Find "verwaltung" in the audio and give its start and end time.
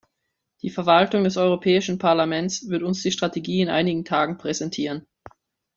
0.71-1.23